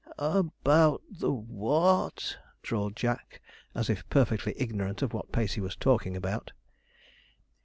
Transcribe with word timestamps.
'About 0.17 1.03
the 1.11 1.27
w 1.27 1.43
h 1.63 1.69
a 1.69 2.09
w 2.09 2.09
t?' 2.15 2.35
drawled 2.63 2.95
Jack, 2.95 3.39
as 3.75 3.87
if 3.87 4.09
perfectly 4.09 4.55
ignorant 4.57 5.03
of 5.03 5.13
what 5.13 5.31
Pacey 5.31 5.61
was 5.61 5.75
talking 5.75 6.17
about. 6.17 6.53